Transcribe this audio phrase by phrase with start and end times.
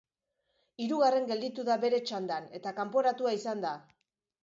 [0.85, 3.79] Hirugarren gelditu da bere txandan eta kanporatua izan da.